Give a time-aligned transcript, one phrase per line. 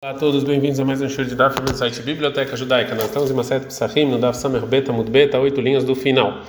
[0.00, 2.94] Olá a todos, bem-vindos a mais um show de Daf no site Biblioteca Judaica.
[2.94, 6.42] Nós estamos em Maset Psachim, no Daf Samer Beta Mudbeta, oito linhas do final.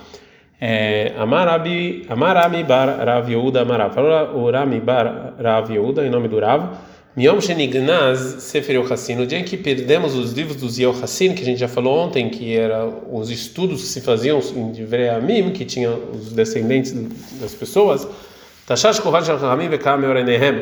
[0.61, 3.91] É, Amarabi, Amarami bar Rav Yehuda Amarav.
[3.95, 6.77] Falou o Rami bar Rav Yehuda, em nome do Rav.
[7.17, 9.15] Miom Shenignaz Sefer Yochassin.
[9.15, 12.29] No dia em que perdemos os livros dos Yochassin, que a gente já falou ontem,
[12.29, 16.93] que eram os estudos que se faziam em Divrei Amim, que tinham os descendentes
[17.41, 18.07] das pessoas,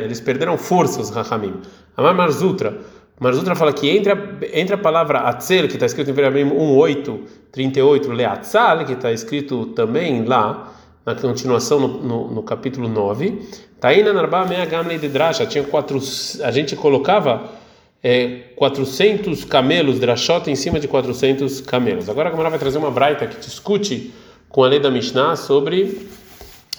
[0.04, 1.54] Eles perderam força, os Rachamim.
[1.96, 2.78] Amar Marzutra.
[3.20, 4.18] Marzutra fala que entre a,
[4.54, 7.20] entre a palavra Atzel, que está escrito em Veramim 1:8,
[7.52, 10.72] 38, Leatzal, que está escrito também lá,
[11.06, 13.42] na continuação no, no, no capítulo 9,
[13.80, 16.00] Taina Narba Mea Gamle de Drasha, tinha quatro,
[16.44, 17.50] a gente colocava
[18.04, 22.10] é, 400 camelos, drashot, em cima de 400 camelos.
[22.10, 24.14] Agora a Gamara vai trazer uma braita que discute
[24.50, 26.08] com a lei da Mishnah sobre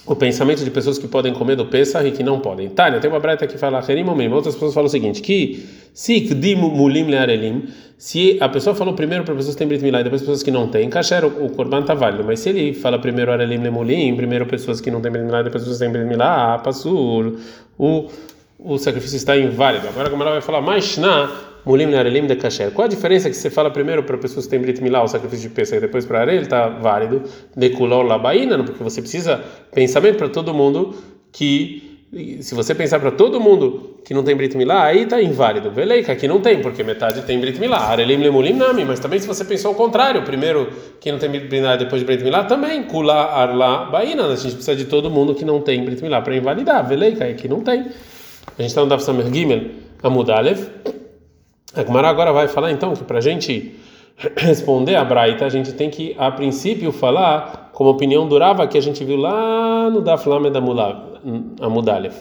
[0.05, 2.69] o pensamento de pessoas que podem comer do Pesach e que não podem.
[2.69, 3.79] Tânia, tem uma breta que fala
[4.31, 6.21] outras pessoas falam o seguinte, que se
[8.39, 10.67] a pessoa falou primeiro para pessoas que têm Brit Milá e depois pessoas que não
[10.67, 14.79] têm, kasher, o korban tá válido, mas se ele fala primeiro arelim lemulim, primeiro pessoas
[14.79, 17.37] que não têm Brit Milá e depois pessoas que têm Brit Milá, passul,
[17.77, 18.09] o
[18.59, 19.87] o sacrifício está inválido.
[19.87, 21.31] Agora como ela vai falar mais na
[21.65, 22.71] mulim narelim de kasher.
[22.71, 25.49] Qual a diferença que você fala primeiro para pessoas que têm brit milá, o sacrifício
[25.49, 27.23] de pesca, e depois para ele está válido?
[27.55, 29.43] De kulol labaína, porque você precisa
[29.73, 30.95] pensamento para todo mundo
[31.31, 31.89] que
[32.41, 35.69] se você pensar para todo mundo que não tem Brit Milá, aí está inválido.
[35.69, 37.77] Veleika, aqui não tem, porque metade tem Brit Milá.
[37.77, 38.83] Arelim lemulim nami.
[38.83, 42.07] Mas também se você pensou o contrário, primeiro que não tem Brit Milá, depois de
[42.07, 44.25] Brit Milá, também Kula Arla Baína.
[44.25, 46.87] A gente precisa de todo mundo que não tem Brit Milá para invalidar.
[46.87, 47.81] Veleika, aqui não tem.
[47.81, 49.61] A gente está no Daf Samer Gimel.
[51.75, 53.75] A Gemara agora vai falar então que para a gente
[54.37, 58.81] responder a Braita, a gente tem que, a princípio, falar como opinião durava que a
[58.81, 60.53] gente viu lá no Daf Lamed
[61.61, 62.13] Amudalev.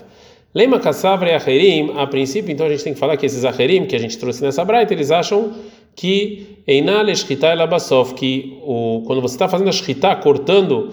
[0.55, 3.87] Lema Kassavra e Acherim, a princípio, então a gente tem que falar que esses Acherim
[3.87, 5.53] que a gente trouxe nessa Braita, eles acham
[5.95, 10.91] que Einale Shchita Elabasof, que o, quando você está fazendo a Shchita, cortando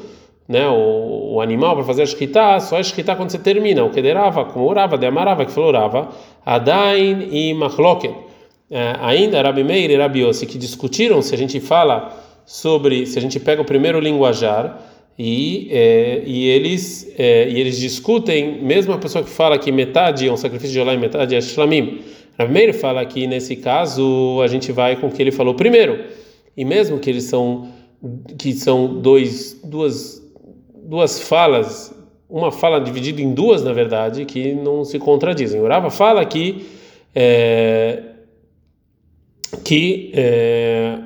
[0.47, 3.83] né, o, o animal para fazer a shkita, só a shkita quando você termina.
[3.83, 6.09] O que derava, como orava, de amarava, que falou orava,
[6.45, 8.24] adain e machloket.
[8.69, 13.17] É, ainda Rabi Meir e Rabi Yossi, que discutiram se a gente fala sobre, se
[13.17, 14.81] a gente pega o primeiro linguajar
[15.17, 20.27] e, é, e, eles, é, e eles discutem, mesmo a pessoa que fala que metade
[20.27, 22.01] é um sacrifício de Olá e metade é Shlamim.
[22.37, 26.03] Rabi Meir fala que nesse caso a gente vai com o que ele falou primeiro.
[26.57, 27.69] E mesmo que eles são
[28.37, 30.21] que são dois, duas
[30.85, 31.93] duas falas,
[32.29, 35.59] uma fala dividida em duas, na verdade, que não se contradizem.
[35.61, 36.65] O Rava fala que
[37.13, 38.03] é,
[39.65, 40.99] que é,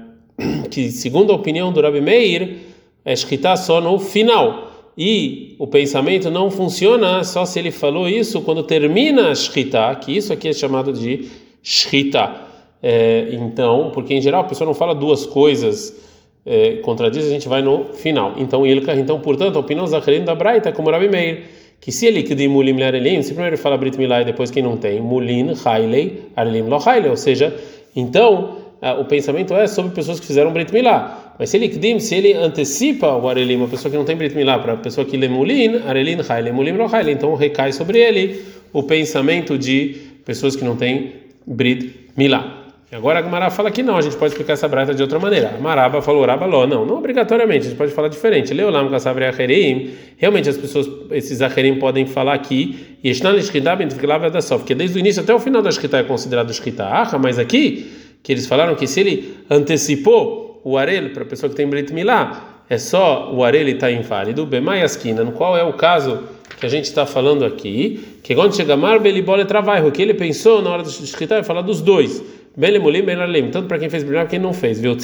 [0.70, 2.58] que segundo a opinião do Rabi Meir,
[3.04, 4.68] é escrita só no final.
[4.98, 10.16] E o pensamento não funciona só se ele falou isso quando termina a shkita, que
[10.16, 11.30] isso aqui é chamado de
[11.64, 12.36] shkita.
[12.84, 15.98] É, então, porque em geral a pessoa não fala duas coisas
[16.46, 18.34] é, contradiz, a gente vai no final.
[18.38, 21.44] Então, Ilka, então, portanto, a opinião Zacharim da Braita, como Rabi Meir,
[21.80, 24.62] que se ele que de mulim learelim, se primeiro fala Brit Milá e depois quem
[24.62, 27.56] não tem, mulin, hailei, arelim lo hailei, ou seja,
[27.96, 28.58] então
[29.00, 31.36] o pensamento é sobre pessoas que fizeram Brit Milá.
[31.40, 34.36] Mas se ele kdim, se ele antecipa o arelim, uma pessoa que não tem Brit
[34.36, 37.98] Milá, para a pessoa que lê mulin, arelim, hailei, mulim lo hailei, então recai sobre
[37.98, 38.42] ele
[38.74, 41.14] o pensamento de pessoas que não têm
[41.48, 42.59] Brit Milá.
[42.92, 45.56] Agora a Gamara fala que não, a gente pode explicar essa brata de outra maneira.
[45.62, 48.52] Maraba falou Rabaló, não, não obrigatoriamente, a gente pode falar diferente.
[48.52, 54.42] Leolam Kassabre Acherim, realmente as pessoas, esses Acherim podem falar aqui, Yeshnan Shkita Bentifklav da
[54.42, 57.38] Sof, que desde o início até o final da Shkita é considerado Shkita Ah, mas
[57.38, 57.92] aqui,
[58.24, 61.94] que eles falaram que se ele antecipou o Arel para a pessoa que tem Brit
[61.94, 64.84] Milá, é só o Arel está inválido, Bemai
[65.24, 66.24] no qual é o caso
[66.60, 70.16] que a gente está falando aqui, que quando chega Mar Belibole Travai, o que ele
[70.16, 72.39] pensou na hora de Shkita é falar dos dois.
[72.60, 73.52] Ben lemulim, ben larelim.
[73.52, 74.82] Tanto para quem fez brilhar, quem não fez.
[74.82, 74.98] Viu?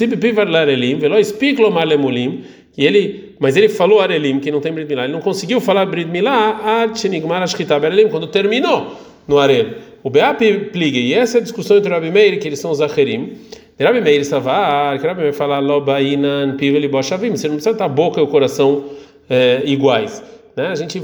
[2.77, 5.05] Ele, mas ele falou arelim, que não tem brit milá.
[5.05, 6.83] Ele não conseguiu falar brit milá
[7.85, 9.67] arelim, quando terminou no arel.
[10.03, 10.39] O beap
[10.73, 10.99] pligue.
[10.99, 13.37] E essa é a discussão entre o Rabi Meir, que eles são os acherim.
[13.79, 16.57] Rabi Meir estava, que Rabi Meir fala lobainan.
[16.57, 18.84] Você não precisa estar a boca e o coração
[19.29, 20.22] é, iguais.
[20.57, 20.67] Né?
[20.67, 20.99] A gente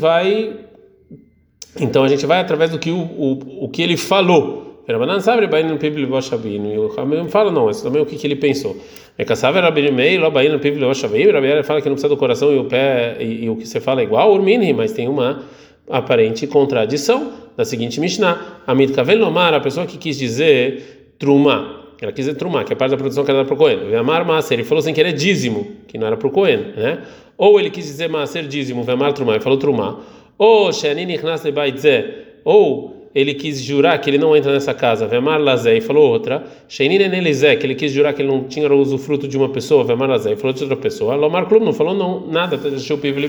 [1.80, 4.71] então a gente vai através do que o, o, o que ele falou.
[4.88, 6.74] Rabanan sabe Rabain no Pibli Boshavim.
[6.74, 8.76] E o Ramim fala, não, esse também é o que, que ele pensou.
[9.18, 11.30] É caçava Rabain Mei, Rabain no Pibli Boshavim.
[11.32, 13.80] Rabain fala que não precisa do coração e o pé, e, e o que você
[13.80, 15.44] fala é igual, Urmini, mas tem uma
[15.90, 18.62] aparente contradição da seguinte Mishnah.
[18.66, 21.82] Amid Kavel Nomar, a pessoa que quis dizer Truma.
[22.02, 23.78] Ela quis dizer Truma, que é parte da produção que era para o Cohen.
[23.90, 27.04] Vemar Maser, ele falou sem querer dízimo, que não era para o Cohen, né?
[27.38, 30.00] Ou ele quis dizer Maser dízimo, Vemar Truma, ele falou Truma.
[30.36, 32.06] Ou Shenin Ichnas Lebaitzeh,
[32.44, 36.44] ou ele quis jurar que ele não entra nessa casa, Vemar Lazé, e falou outra,
[36.68, 39.84] Sheinin Enelizé, que ele quis jurar que ele não tinha o usufruto de uma pessoa,
[39.84, 43.00] Vemar Lazé, e falou de outra pessoa, Lomar Klum não falou não, nada, deixou o
[43.00, 43.20] pivo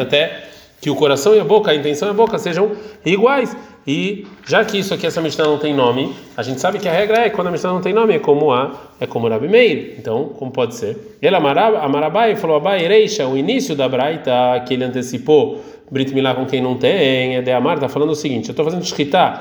[0.00, 0.42] até
[0.80, 2.72] que o coração e a boca, a intenção e a boca sejam
[3.04, 3.54] iguais.
[3.86, 6.92] E já que isso aqui, essa Mishnah não tem nome, a gente sabe que a
[6.92, 9.94] regra é quando a Mishnah não tem nome, é como a, é como Rabi Meir.
[9.98, 11.16] Então, como pode ser?
[11.20, 14.32] Ele Amarabai falou Abai Reisha, o início da Braita,
[14.66, 18.14] que ele antecipou Brit Milá com quem não tem, é de Amar, está falando o
[18.14, 19.40] seguinte: eu estou fazendo shkita,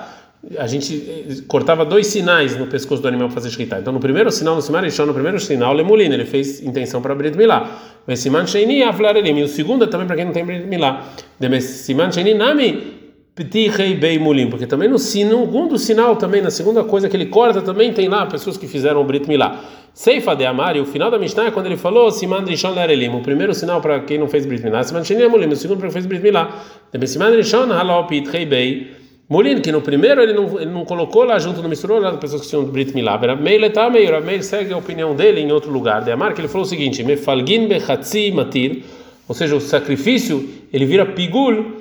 [0.57, 3.79] a gente eh, cortava dois sinais no pescoço do animal para fazer shkita.
[3.79, 7.37] Então, no primeiro sinal, no Simarishon, no primeiro sinal, Lemulina, ele fez intenção para Brit
[7.37, 7.79] Milá.
[8.07, 9.37] Mas Siman Sheini, Aflarelim.
[9.37, 11.05] E o segundo é também para quem não tem Brit Milá.
[11.61, 12.98] Siman Sheini, Nami.
[13.43, 17.61] Ptirei Bei Mulim, porque também no segundo sinal, também na segunda coisa que ele corta,
[17.61, 19.63] também tem lá pessoas que fizeram o Brit Milá.
[19.93, 23.09] Seifa de Amar, e o final da Mishnah é quando ele falou Siman Rishon Larelim,
[23.09, 25.87] o primeiro sinal para quem não fez Brit Milá, Siman Sheni Mulim, o segundo para
[25.87, 26.63] quem fez Brit Milá.
[27.05, 28.87] Siman Rishon Halal Ptirei Bei
[29.29, 32.41] Mulin, que no primeiro ele não, ele não colocou lá junto, não misturou lá pessoas
[32.41, 33.17] que tinham Brit Milá.
[33.37, 36.03] Meile tá meio, Meile segue a opinião dele em outro lugar.
[36.03, 38.83] De Amar, que ele falou o seguinte: Mefalgin Bechatzi Matir,
[39.27, 41.78] ou seja, o sacrifício ele vira pigul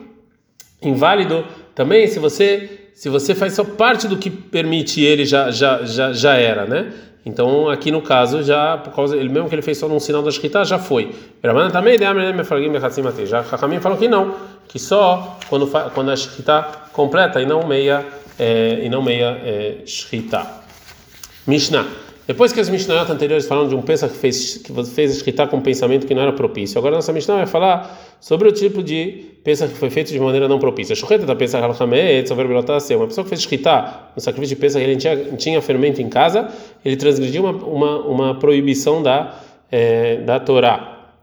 [0.83, 1.45] inválido
[1.75, 6.13] também se você se você faz só parte do que permite ele já já já,
[6.13, 6.93] já era, né?
[7.25, 10.23] Então aqui no caso já por causa ele mesmo que ele fez só num sinal
[10.23, 11.15] da escrita já foi.
[11.71, 11.99] também
[13.27, 14.35] já Hakamim falou que não,
[14.67, 18.05] que só quando quando a escrita completa e não meia
[18.39, 20.47] é, e não meia é, shkita.
[21.47, 21.87] Mishnah
[22.29, 25.57] depois que as Mishnayot anteriores falaram de um Pesach que fez, que fez escritar com
[25.57, 29.25] um pensamento que não era propício, agora nossa Mishnah vai falar sobre o tipo de
[29.43, 30.95] Pesach que foi feito de maneira não propícia.
[30.95, 34.85] Shochet da Pesach al Hametz, over uma pessoa que fez escritar no sacrifício de Pesach,
[34.85, 36.53] ele tinha, tinha fermento em casa,
[36.85, 39.35] ele transgrediu uma, uma, uma proibição da,
[39.73, 41.15] é, da Torá.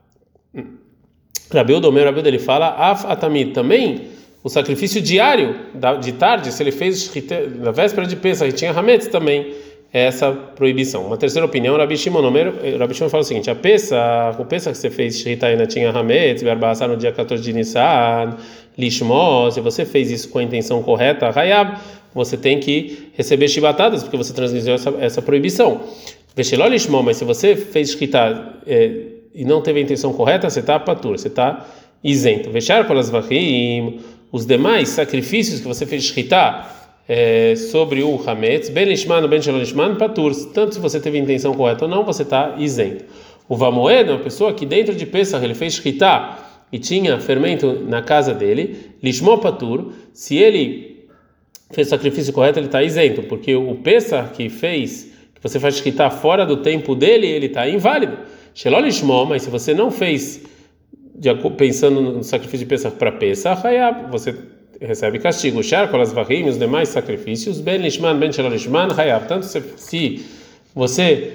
[1.53, 4.07] Rabiu Domer, Rabiu ele fala, Af Atamid, também
[4.43, 5.55] o sacrifício diário
[6.01, 7.11] de tarde, se ele fez
[7.59, 9.53] na véspera de Pesach, e tinha Hametz também
[9.99, 11.05] essa proibição.
[11.05, 14.69] Uma terceira opinião, Rabi Shimon, eh, Rabi Shimon fala o seguinte: a peça, o peça
[14.69, 18.35] que você fez ainda tinha Hametz, Barbassar no dia 14 de Nissan,
[18.77, 21.77] Lishmo, se você fez isso com a intenção correta, Hayab,
[22.13, 25.79] você tem que receber chibatadas, porque você transgrediu essa, essa proibição.
[26.35, 28.91] Vesheló Lishmo, mas se você fez Shrita é,
[29.33, 31.65] e não teve a intenção correta, você está patur, você está
[32.03, 32.51] isento.
[32.51, 36.65] Vechar pelas vahim, os demais sacrifícios que você fez Shrita,
[37.07, 41.85] é, sobre o Hametz, Ben Lishman Ben Shalom Patur, tanto se você teve intenção correta
[41.85, 43.05] ou não, você está isento.
[43.47, 46.37] O Vamoed é uma pessoa que dentro de Pesach ele fez Shkita
[46.71, 51.07] e tinha fermento na casa dele, Lishmo Patur, se ele
[51.71, 55.77] fez o sacrifício correto, ele está isento, porque o Pesach que fez, que você faz
[55.77, 58.17] Shkita fora do tempo dele, ele está inválido.
[58.83, 60.41] Lishmo, mas se você não fez
[61.55, 63.61] pensando no sacrifício de Pesach para Pesach,
[64.09, 64.35] você
[64.81, 65.63] recebe castigo.
[65.63, 69.27] Shar as vahim, os demais sacrifícios, ben lishman, ben shalolishman, hayav.
[69.27, 70.25] Tanto se
[70.73, 71.33] você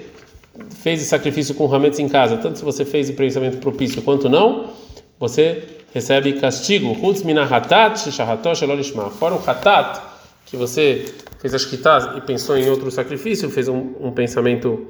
[0.82, 4.28] fez o sacrifício com rametes em casa, tanto se você fez o pensamento propício quanto
[4.28, 4.70] não,
[5.18, 6.92] você recebe castigo.
[6.92, 9.10] Hutz minahatat, shahatot, shalolishman.
[9.10, 10.00] Fora o hatat,
[10.46, 11.04] que você
[11.40, 14.88] fez a shkita e pensou em outro sacrifício, fez um, um pensamento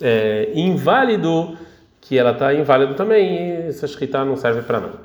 [0.00, 1.56] é, inválido,
[2.00, 4.98] que ela está inválida também, e essa shkita não serve para nada.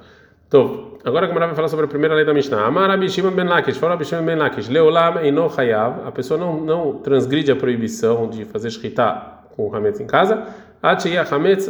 [0.47, 2.65] Então, agora a vai falar sobre a primeira lei da Mishnah.
[2.65, 6.93] Amar Abishima ben Lakish, fala Abishima ben Lakish, Leolam eino hayav, a pessoa não, não
[6.95, 10.43] transgride a proibição de fazer shkita com hametz em casa,
[10.81, 11.69] hametz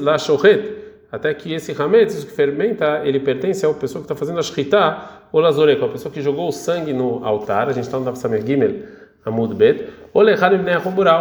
[1.11, 4.43] até que esse hametz, isso que fermenta, ele pertence à pessoa que está fazendo a
[4.43, 4.97] shkita,
[5.31, 8.45] ou lazorek, a pessoa que jogou o sangue no altar, a gente está no Dafsamer
[8.45, 8.83] Gimel,
[9.25, 10.67] Amud Bet, ou lechad ibn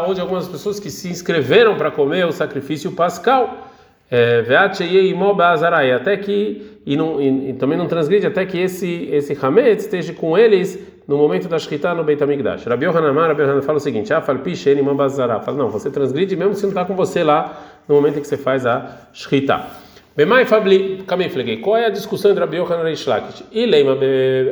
[0.07, 3.68] ou de algumas pessoas que se inscreveram para comer o sacrifício pascal,
[4.11, 4.45] é,
[5.95, 10.15] até que e, não, e, e, também não transgride até que esse esse hametz esteja
[10.15, 12.65] com eles no momento da shkita no Beit Hamikdash.
[12.65, 15.41] Rabi Yohanan Rabi Yohanan fala o seguinte: "Ah, fala picheni mambazara".
[15.41, 18.27] Fala não, você transgride mesmo se não está com você lá no momento em que
[18.27, 19.61] você faz a shkita.
[20.17, 21.59] Bemai fabli kamiflegei.
[21.59, 23.45] Qual é a discussão entre Rabi Yohanan e Shlakish?
[23.53, 23.97] E leima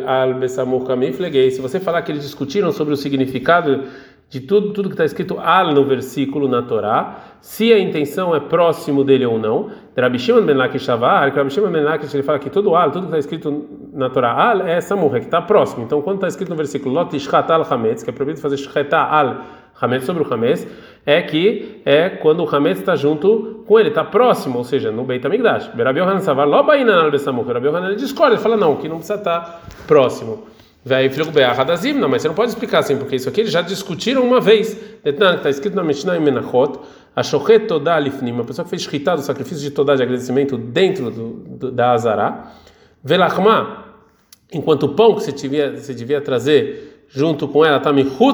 [0.06, 1.50] al besamur kamiflegei.
[1.50, 3.84] Se você falar que eles discutiram sobre o significado
[4.28, 8.40] de tudo, tudo que está escrito al no versículo na Torá, se a intenção é
[8.40, 9.70] próximo dele ou não.
[9.96, 13.18] Rabi ben Lakish Rabi Shimon ben Lakish ele fala que todo al, tudo que está
[13.18, 15.84] escrito na Torá al é samurra, que está próximo.
[15.84, 19.02] Então, quando está escrito no versículo lot ishchat al hametz, que é proibido fazer shchetá
[19.02, 19.44] al
[19.80, 20.66] hametz sobre o hametz,
[21.04, 25.04] é que é quando o hametz está junto com ele, está próximo, ou seja, no
[25.04, 25.70] Beit HaMikdash.
[25.76, 27.54] Rabi Yohanan Savar, lo bainan al besamurra.
[27.54, 30.44] Rabi Yohanan ele discorda, ele fala não, que não precisa estar tá próximo.
[30.88, 31.10] Vai
[31.96, 34.80] não, mas você não pode explicar assim, porque isso aqui eles já discutiram uma vez.
[35.04, 36.78] Está escrito na Mishnah em Menachot,
[37.16, 40.58] a Shochet Todá Lifnim, uma pessoa que fez shkita do sacrifício de Todá de agradecimento
[40.58, 42.52] dentro do, do, da Azará.
[43.02, 43.86] Velachma,
[44.52, 47.90] enquanto o pão que você devia, você devia trazer junto com ela, está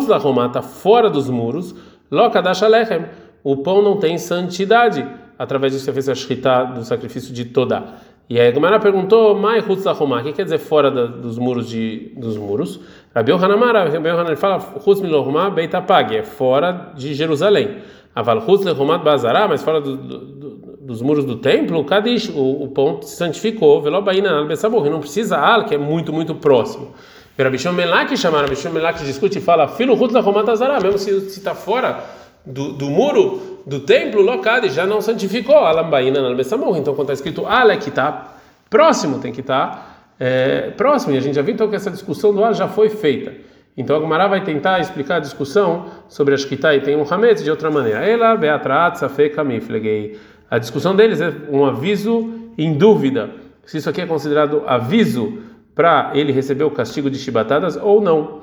[0.09, 1.73] da Roma, está fora dos muros,
[2.11, 3.05] lokadash alechem,
[3.45, 5.07] o pão não tem santidade.
[5.39, 7.85] Através disso você fez a shkita do sacrifício de toda.
[8.29, 11.07] E aí a Gemara perguntou, mai hutz da Roma, o que quer dizer fora da,
[11.07, 12.81] dos muros de dos muros?
[13.15, 17.79] Rabi Yohanamara, Rabi fala, hutz milorma beitapag, é fora de Jerusalém.
[18.14, 20.50] Aval hutz lehomat bazará, mas fora do, do,
[20.81, 25.00] dos muros do templo, o Kadish, o, o pão se santificou, velobaina al besabor, não
[25.00, 26.92] precisa al, que é muito, muito próximo.
[27.38, 31.54] Rabishon Melak chamaram, Rabishon Melak discute e fala, filho Ruth da Romatazará, mesmo se está
[31.54, 32.04] fora
[32.45, 36.76] do, do muro do templo, locado, já não santificou, alambaína al besabor.
[36.76, 38.35] Então, quando está escrito al, é que está
[38.69, 41.14] próximo, tem que estar tá, é, próximo.
[41.14, 43.33] E a gente já viu então que essa discussão do al já foi feita.
[43.76, 47.43] Então a Gumara vai tentar explicar a discussão sobre a Shkita e tem um Hametz
[47.43, 48.00] de outra maneira.
[48.00, 50.19] Ela, Beatrat, Safeka, Miflegei.
[50.50, 53.31] A discussão deles é um aviso em dúvida.
[53.64, 55.38] Se isso aqui é considerado aviso
[55.75, 58.43] para ele receber o castigo de chibatadas ou não.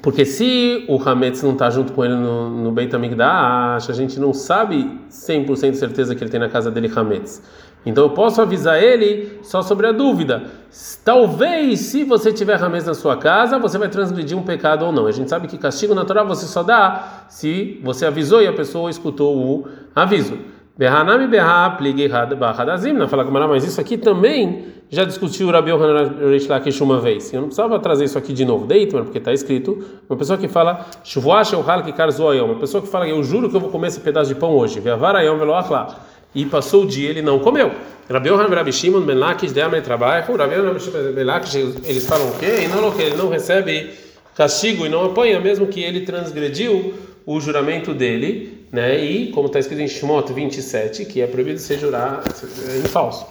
[0.00, 4.32] Porque se o Hametz não está junto com ele no, no Beit a gente não
[4.32, 7.42] sabe 100% certeza que ele tem na casa dele Hametz.
[7.88, 10.42] Então eu posso avisar ele só sobre a dúvida.
[11.02, 15.06] Talvez, se você tiver Hametz na sua casa, você vai transgredir um pecado ou não.
[15.06, 18.90] A gente sabe que castigo natural você só dá se você avisou e a pessoa
[18.90, 20.36] escutou o aviso.
[20.76, 22.92] Behanami beha pligehad bahadazim.
[22.92, 25.72] Na fala mas isso aqui também já discutiu o Rabi
[26.46, 27.32] Lakish uma vez.
[27.32, 28.66] Eu não precisava trazer isso aqui de novo.
[28.66, 29.82] Deitman, porque está escrito.
[30.08, 32.44] Uma pessoa que fala Shuvuash Ohal Kikar Zoayom.
[32.44, 34.78] Uma pessoa que fala eu juro que eu vou comer esse pedaço de pão hoje.
[34.78, 36.17] Veavarayom Veloachla.
[36.34, 37.72] E passou o dia ele não comeu.
[38.10, 40.24] Rabi Yohanan Rabi Shimon Ben Lakish Deamre trabalho.
[40.36, 40.76] Rabi Yohanan
[41.14, 42.64] Ben Lakish eles falam o quê?
[42.64, 43.90] E não, ele não recebe
[44.34, 46.94] castigo e não apanha, mesmo que ele transgrediu
[47.26, 49.04] o juramento dele, né?
[49.04, 52.22] E como está escrito em Shemot 27, que é proibido ser jurar
[52.78, 53.26] em falso.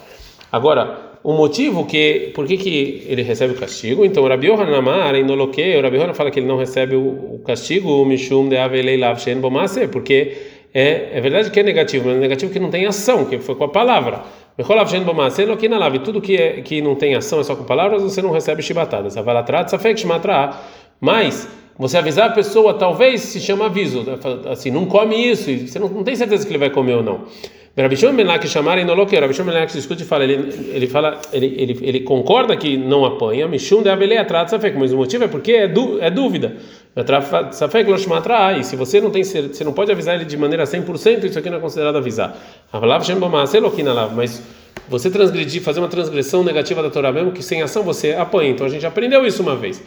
[0.51, 4.05] Agora, o motivo que por que, que ele recebe o castigo?
[4.05, 8.01] Então, Rabi Yohanan Amar, em Noloque, Rabi Yohanan fala que ele não recebe o, castigo,
[8.01, 10.37] o Mishum de Avelei Shen Bomase, porque
[10.73, 13.55] é, é verdade que é negativo, mas é negativo que não tem ação, que foi
[13.55, 14.23] com a palavra.
[16.03, 19.15] Tudo que, é, que não tem ação é só com palavras, você não recebe chibatadas.
[20.99, 21.47] Mas
[21.77, 24.03] você avisar a pessoa, talvez se chama aviso,
[24.49, 27.03] assim, não come isso, e você não, não tem certeza que ele vai comer ou
[27.03, 27.25] não.
[27.77, 31.79] Rabishon Menak chamarem no loqueiro, Rabishon Menak discute e fala, ele, ele fala, ele, ele,
[31.83, 35.51] ele concorda que não apanha, Mishum de Abelei atrás safek, mas o motivo é porque
[35.51, 36.55] é, du, é dúvida.
[37.51, 41.25] Safek loshmatra, e se você não tem, você não pode avisar ele de maneira 100%,
[41.25, 42.35] isso aqui não é considerado avisar.
[44.15, 44.43] Mas
[44.89, 48.49] você transgredir, fazer uma transgressão negativa da Torá mesmo, que sem ação você apanha.
[48.49, 49.83] Então a gente aprendeu isso uma vez.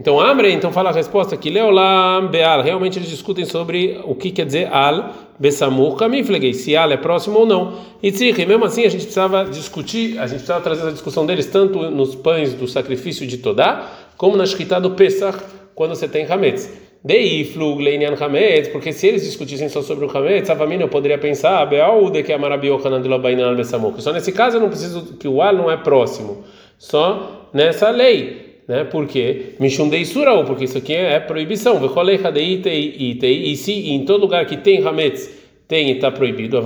[0.00, 4.32] Então, Amre, então fala a resposta que Leolam Beal, realmente eles discutem sobre o que
[4.32, 7.78] quer dizer Al Bessamur Kamiflegei, se Al é próximo ou não.
[8.02, 11.46] E Tzirri, mesmo assim a gente precisava discutir, a gente precisava trazer essa discussão deles
[11.46, 15.38] tanto nos pães do sacrifício de Todá, como na Shkita do Pesach,
[15.74, 16.70] quando você tem Hametz.
[17.02, 21.18] Dei flug leinian Hametz, porque se eles discutissem só sobre o Hametz, Avamina eu poderia
[21.18, 24.00] pensar, Beal de que a Marabiochanan de Lobainan Al Bessamur.
[24.00, 26.44] Só nesse caso eu não preciso que o Al não é próximo,
[26.78, 28.84] só nessa lei né?
[28.84, 31.80] Porque Mishum de Isurau, porque isso aqui é proibição.
[31.84, 36.60] E se em todo lugar que tem Hametz tem e está proibido,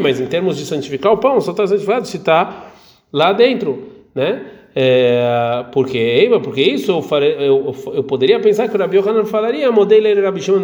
[0.00, 2.72] mas em termos de santificar o pão, só está santificado se está
[3.12, 4.42] lá dentro, né?
[4.74, 9.70] É, porque, porque isso eu, fare, eu, eu, poderia pensar que o Rabi Yohanan falaria
[9.72, 10.06] modelo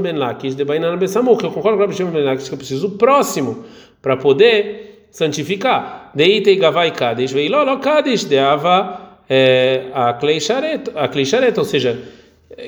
[0.00, 2.54] ben Lakish de Bainan Besamu, que eu concordo com o Rabi Shimon ben Lakish que
[2.54, 3.64] eu preciso próximo
[4.00, 6.10] para poder santificar.
[6.14, 11.98] Deitei gavai kadesh, veilolo kadesh deava é, a kleisharet, ou seja,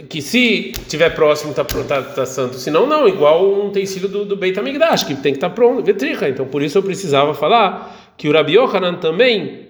[0.09, 4.35] que se tiver próximo está tá, tá santo, se não, igual um utensílio do, do
[4.35, 6.27] Beit HaMikdash, que tem que estar tá pronto, vetricha.
[6.27, 9.67] Então, por isso eu precisava falar que o Rabi Yohanan também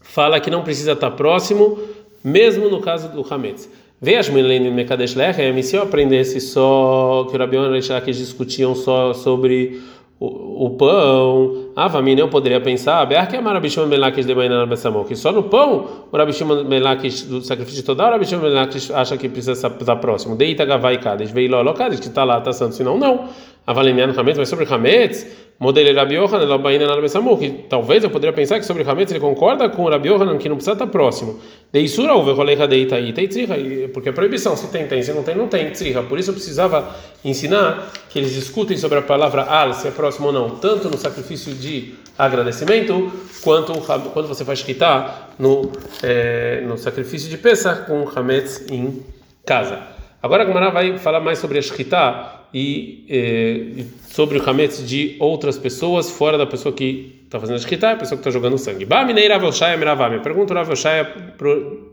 [0.00, 1.78] fala que não precisa estar tá próximo,
[2.24, 3.68] mesmo no caso do Hametz.
[4.00, 9.12] Veja, Mekadesh Lechem, se eu aprendesse só que o Rabi Yohanan e que discutiam só
[9.12, 9.82] sobre
[10.20, 15.14] o, o pão, Avamina, eu poderia pensar, que é Marabishim Melakish de Bainan Bessamon, que
[15.14, 19.52] só no pão o Rabishim Melakish do sacrifício total, o Rabishim Melakish acha que precisa
[19.52, 20.34] estar próximo.
[20.34, 23.28] Deita Gavai Kades, Veiló Lokades, que está lá, está santo, senão não.
[23.68, 25.26] Avalemiano Hametz, mas sobre Hametz,
[25.60, 29.68] modelo Rabi Yohanan, Labaina Nalbesamu, que talvez eu poderia pensar que sobre Hametz ele concorda
[29.68, 31.38] com o Rabi Yohanan, que não precisa estar próximo.
[31.70, 33.56] De Isura, o Veholecha Deita aí, tem tzirra,
[33.92, 36.02] porque é proibição, se tem, tem, se não tem, não tem tzirra.
[36.02, 40.28] Por isso eu precisava ensinar que eles discutem sobre a palavra al, se é próximo
[40.28, 41.67] ou não, tanto no sacrifício de
[42.16, 43.72] agradecimento, quanto
[44.12, 45.70] quando você faz quitar no,
[46.02, 49.02] é, no sacrifício de Pesach com Hametz em
[49.46, 49.78] casa.
[50.22, 55.16] Agora a Gemara vai falar mais sobre a Shkita e eh, sobre o hametz de
[55.20, 58.56] outras pessoas fora da pessoa que está fazendo a shkita, a pessoa que está jogando
[58.56, 58.84] sangue.
[58.84, 60.20] Ba minei Rav Oshaya Rav Ame.
[60.20, 61.12] Pergunta Rav Oshaya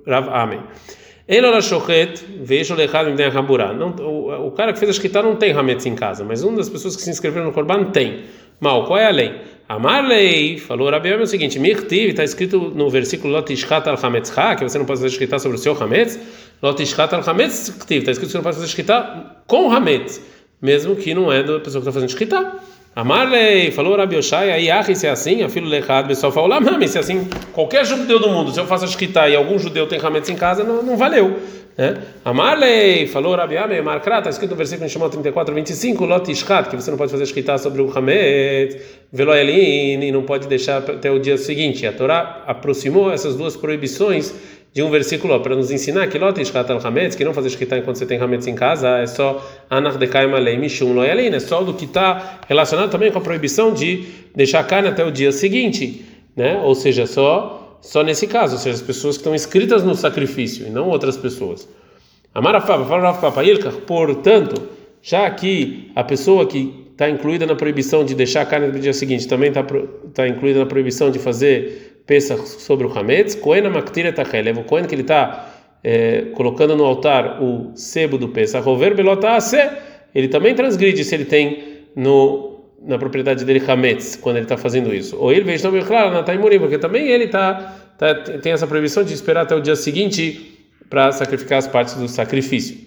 [0.07, 0.59] Rav Ame.
[1.27, 3.73] Ele ora shochet vejo lechad mimdei hamburá.
[3.73, 6.95] O cara que fez a shkita não tem hametz em casa, mas uma das pessoas
[6.95, 8.23] que se inscreveram no korban tem.
[8.59, 9.41] Mal, qual é a lei?
[9.67, 14.63] Amarlei falou Rabi é o seguinte: Mirtiv está escrito no versículo Lotishkat al Hametzcha, que
[14.63, 16.19] você não pode fazer shkita sobre o seu hametz.
[16.61, 20.21] Lotishkat al Hametz, está escrito que você não pode fazer shkita com hametz
[20.61, 22.55] mesmo que não é da pessoa que está fazendo shkita.
[22.95, 26.61] Amarlei, falou Rabi Oshai, aí ah, se é assim, a filho lechado, pessoal falou lá,
[26.61, 29.85] mami, se é assim, qualquer judeu do mundo, se eu faço shkita e algum judeu
[29.85, 31.37] tem hametz em casa, não, não valeu.
[31.77, 32.01] Né?
[32.23, 36.69] Amarlei, falou Rabi Ame, Markrat, está escrito no versículo em Shemot 34, 25, Lot Ishkat,
[36.69, 38.77] que você não pode fazer shkita sobre o hametz,
[39.11, 41.85] veloelin, e não pode deixar até o dia seguinte.
[41.85, 44.33] A Torá aproximou essas duas proibições
[44.75, 47.95] de um versículo para nos ensinar que lot ishkatal hametz, que não fazer shkita enquanto
[47.95, 51.73] você tem hametz em casa, é só anach dekai malei mishum loyalin, é só do
[51.73, 54.03] que está relacionado também com a proibição de
[54.35, 56.03] deixar a carne até o dia seguinte,
[56.35, 56.59] né?
[56.61, 60.67] Ou seja, só só nesse caso, ou seja, as pessoas que estão inscritas no sacrifício
[60.67, 61.69] e não outras pessoas.
[62.33, 64.61] Papailka, portanto,
[65.01, 68.93] já que a pessoa que está incluída na proibição de deixar a carne no dia
[68.93, 69.63] seguinte também está
[70.13, 74.85] tá incluída na proibição de fazer Pesach sobre o Hametz, Kohen Amaktira Tachelev, o Kohen
[74.85, 75.49] que ele está
[75.83, 79.57] é, colocando no altar o sebo do Pesach, Rover Belotase,
[80.13, 84.93] ele também transgride se ele tem no na propriedade dele Hametz, quando ele está fazendo
[84.93, 85.17] isso.
[85.17, 89.03] Ou ele veja também, claro, na Taimurim, porque também ele tá, tá, tem essa proibição
[89.03, 92.77] de esperar até o dia seguinte para sacrificar as partes do sacrifício.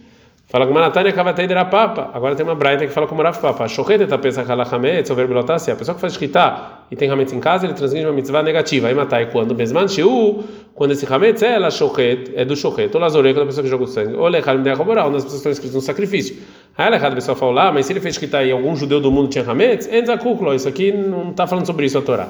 [0.51, 2.11] Fala com Manatânia Kavatei Papa.
[2.15, 3.69] Agora tem uma braita que fala como Rav Papa.
[3.69, 5.71] Shohet eta pesach ala hametz, over belotasi.
[5.71, 8.89] A pessoa que faz shkita e tem hametz em casa, ele transgride uma mitzvah negativa.
[8.89, 10.43] Aí matai quando bezman shiu,
[10.75, 12.91] quando esse hametz é ela shohet, é do shohet.
[12.95, 14.15] Ou lazore, quando a pessoa que joga o sangue.
[14.15, 16.37] Ou lechal me derroborá, onde as pessoas estão inscritas no sacrifício.
[16.79, 19.13] Aí ela a pessoa fala lá, mas se ele fez shkita e algum judeu do
[19.13, 20.55] mundo tinha hametz, enzakuklo.
[20.55, 22.27] Isso aqui não está falando sobre isso a Torá.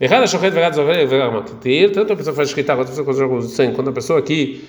[0.00, 1.44] Errada shohet vegad zover vegad
[1.92, 3.92] Tanto a pessoa que faz shkita quanto a pessoa que joga o sangue, quando a
[3.92, 4.64] pessoa aqui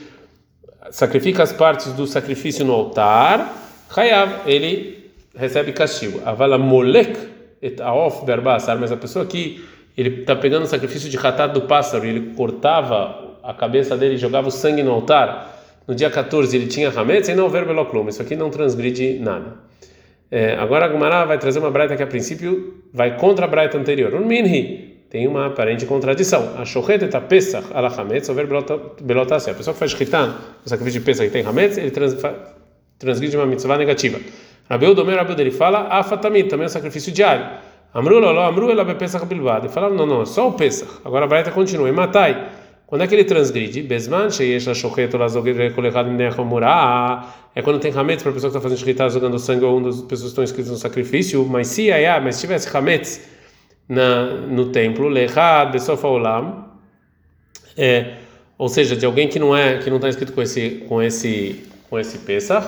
[0.89, 3.53] sacrifica as partes do sacrifício no altar,
[3.95, 6.21] Hayav, ele recebe castigo.
[6.25, 7.17] Avala molek
[7.61, 9.63] et aof berbasar, mas a pessoa que
[9.97, 14.17] ele está pegando o sacrifício de ratat do pássaro, ele cortava a cabeça dele e
[14.17, 15.57] jogava o sangue no altar.
[15.87, 18.07] No dia 14 ele tinha hametz e não ver beloklum.
[18.07, 19.55] Isso aqui não transgride nada.
[20.31, 23.77] É, agora a Gumara vai trazer uma braita que a princípio vai contra a braita
[23.77, 24.13] anterior.
[24.13, 26.53] Um minhi tem uma aparente contradição.
[26.57, 28.47] A shochet eta pesach ala hametz over
[29.01, 29.49] belotase.
[29.49, 32.15] A pessoa que faz shkitan, o sacrifício de pesach que tem hametz, ele trans,
[32.99, 34.19] transgride uma mitzvah negativa.
[34.69, 37.47] Rabeu Domer, Rabeu dele fala, afatamid, também é um sacrifício diário.
[37.91, 39.65] Amru lolo, amru ela be pesach bilvad.
[39.65, 41.01] Ele fala, não, não, só o pesach.
[41.03, 41.89] Agora a Braita continua.
[41.89, 42.49] E matai,
[42.85, 43.81] quando é que ele transgride?
[43.81, 47.23] Besman sheyesh la shochet ola zogir kolechad nechomura.
[47.55, 49.87] É quando tem hametz para a pessoa que está fazendo shkitan, jogando sangue ou uma
[49.87, 51.43] das pessoas que estão inscritas no sacrifício.
[51.45, 53.38] Mas se, aí, mas se tivesse hametz,
[53.89, 56.65] na, no templo, lechad besofa olam,
[57.75, 58.17] é,
[58.55, 61.63] ou seja, de alguém que não é que não está inscrito com esse com esse
[61.89, 62.65] com esse pesach,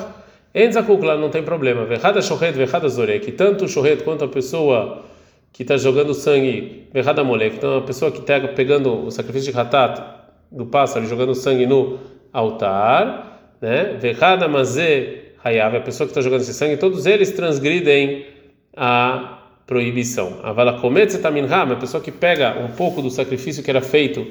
[0.54, 1.86] enzakukla não tem problema.
[1.86, 5.06] Vechada shohet, vechada zorek, tanto o shohet quanto a pessoa
[5.54, 9.60] que está jogando sangue, vechada molek, então a pessoa que está pegando o sacrifício de
[9.60, 10.02] hatat
[10.52, 12.00] do pássaro, jogando sangue no
[12.34, 13.98] altar, né?
[14.00, 18.26] Vechada mazé hayav, a pessoa que está jogando esse sangue, todos eles transgridem
[18.76, 19.41] a
[19.72, 20.34] proibição.
[20.44, 24.28] Uma pessoa que pega um pouco do sacrifício que era feito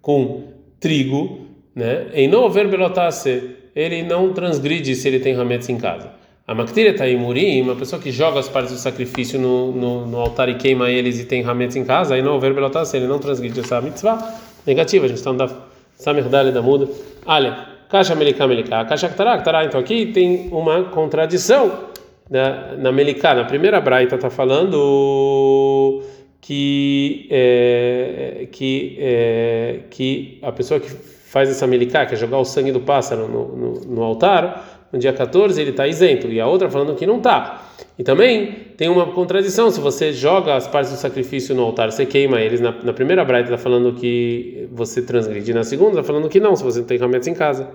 [0.00, 2.06] com trigo, né?
[2.14, 6.12] Em não haver belotase, ele não transgride se ele tem hametz em casa.
[6.46, 10.48] A maktire taimurim, uma pessoa que joga as partes do sacrifício no, no, no altar
[10.48, 13.58] e queima eles e tem hametz em casa, e não haver belotase, ele não transgride
[13.58, 14.32] essa mitzvah
[14.64, 15.06] negativa.
[15.06, 15.50] A gente está no
[15.96, 16.88] Samir Dali da Muda.
[17.26, 19.64] Olha, caixa meliká meliká, caixa ktará, ktará.
[19.64, 21.92] Então aqui tem uma contradição
[22.30, 26.02] na, na Melicá, na primeira braita, está falando
[26.40, 32.44] que, é, que, é, que a pessoa que faz essa Melicá, que é jogar o
[32.44, 36.46] sangue do pássaro no, no, no altar, no dia 14 ele está isento, e a
[36.46, 37.68] outra falando que não está.
[37.98, 42.06] E também tem uma contradição: se você joga as partes do sacrifício no altar, você
[42.06, 42.60] queima eles.
[42.60, 46.54] Na, na primeira braita está falando que você transgride, na segunda está falando que não,
[46.54, 47.68] se você não tem remédios em casa.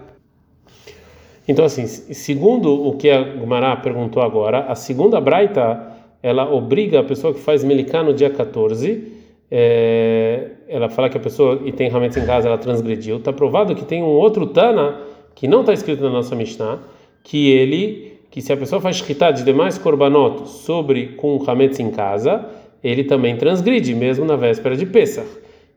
[1.49, 5.81] Então, assim, segundo o que a Gumará perguntou agora, a segunda braita,
[6.21, 9.11] ela obriga a pessoa que faz melicá no dia 14,
[9.49, 13.17] é, ela fala que a pessoa e tem hametz em casa, ela transgrediu.
[13.17, 15.01] Está provado que tem um outro Tana,
[15.33, 16.81] que não está escrito na nossa Mishnah,
[17.23, 21.89] que ele, que se a pessoa faz shkita de demais korbanot sobre com hametz em
[21.89, 22.45] casa,
[22.83, 25.27] ele também transgride, mesmo na véspera de Pesach.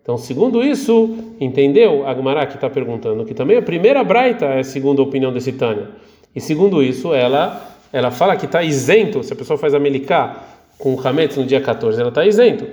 [0.03, 2.07] Então, segundo isso, entendeu?
[2.07, 5.91] Agmará que está perguntando que também a primeira braita é segundo a opinião desse Tânia.
[6.35, 10.45] E segundo isso, ela ela fala que está isento, se a pessoa faz a Meliká
[10.79, 12.67] com o Hametz no dia 14, ela está isento.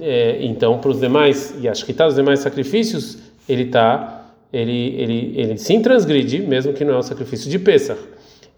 [0.00, 4.94] É, então, para os demais, e acho que tá os demais sacrifícios, ele tá, ele,
[4.96, 8.00] ele, ele sim transgride, mesmo que não é o sacrifício de Pesach.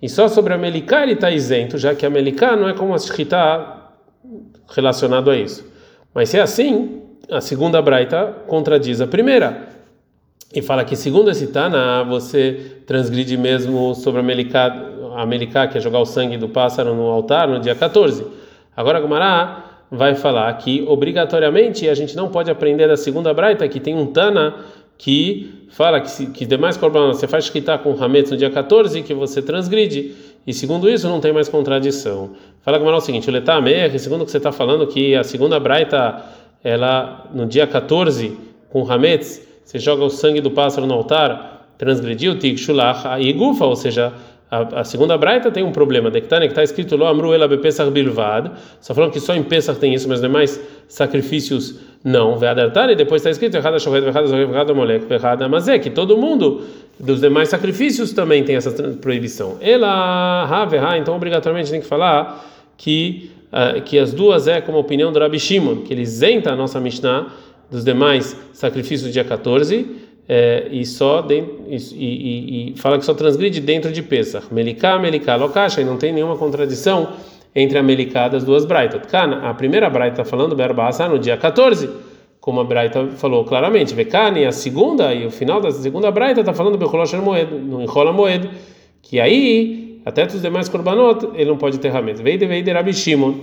[0.00, 0.84] E só sobre a ele
[1.14, 3.90] está isento, já que a não é como a Shkita
[4.68, 5.66] relacionado a isso.
[6.14, 9.68] Mas se é assim, a segunda Braita contradiz a primeira.
[10.52, 14.74] E fala que, segundo esse Tana, você transgride mesmo sobre a Meliká,
[15.14, 18.24] a Meliká, que é jogar o sangue do pássaro no altar no dia 14.
[18.74, 23.80] Agora, Gumará vai falar que obrigatoriamente a gente não pode aprender da segunda braita que
[23.80, 24.54] tem um Tana
[24.96, 29.02] que fala que, se, que demais korbanot você faz quitar com Hametz no dia 14
[29.02, 30.14] que você transgride
[30.46, 32.30] e segundo isso não tem mais contradição.
[32.62, 35.60] Fala com o seguinte, o Letamer, segundo o que você está falando que a segunda
[35.60, 36.22] braita
[36.62, 38.36] ela no dia 14
[38.70, 43.76] com Hametz você joga o sangue do pássaro no altar, transgrediu Tikshulach e Gufa, ou
[43.76, 44.14] seja,
[44.50, 47.90] a, a, segunda braita tem um problema, de que está escrito Lo Amru Ela Bepesach
[47.90, 52.38] Bilvad, só falando que só em Pesach tem isso, mas demais sacrifícios não.
[52.38, 56.16] Ve'adartar, e depois está escrito Errada Shohet, Errada Zohet, Errada Molek, Errada Mazé, que todo
[56.16, 56.62] mundo
[56.98, 59.58] dos demais sacrifícios também tem essa proibição.
[59.60, 62.42] Ela, Haverha, então obrigatoriamente tem que falar
[62.78, 63.30] que,
[63.84, 66.80] que as duas é como a opinião do Rabi Shimon, que ele isenta a nossa
[66.80, 67.32] Mishnah
[67.70, 73.04] dos demais sacrifícios do dia 14 é, e só dentro, e, e, e, fala que
[73.04, 74.52] só transgride dentro de Pesach.
[74.52, 77.08] Meliká, Meliká, Lokasha, e não tem nenhuma contradição
[77.54, 79.00] entre a Meliká das duas Braitas.
[79.42, 81.88] A primeira Braita falando Berbasa no dia 14,
[82.40, 83.94] como a Braita falou claramente.
[83.94, 88.12] Vekani, a segunda, e o final da segunda Braita está falando Becholosh Moed, no Enrola
[88.12, 88.50] Moed,
[89.00, 92.22] que aí, até os demais Korbanot, ele não pode ter ramento.
[92.22, 93.34] Veide, veide Rabi Shimon.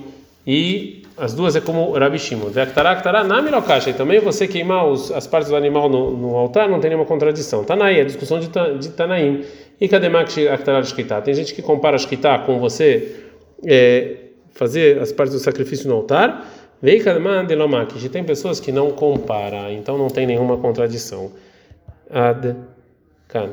[0.47, 2.47] E as duas é como Rabi Shimon.
[3.88, 7.06] E também você queimar os, as partes do animal no, no, altar não tem nenhuma
[7.06, 7.63] contradição.
[7.63, 8.49] Tanaí, a discussão de,
[8.80, 9.43] de Tanaim.
[9.80, 11.21] E Kademak Aktará Shkita?
[11.21, 13.15] Tem gente que compara Shkita com você
[13.63, 14.15] é,
[14.51, 16.49] fazer as partes do sacrifício no altar.
[16.82, 18.10] Vei Kademan Delomak.
[18.10, 21.32] Tem pessoas que não comparam, então não tem nenhuma contradição.
[22.10, 22.56] Ad
[23.28, 23.49] Kan.